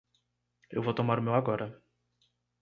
[0.75, 1.67] Eu vou tomar o meu agora.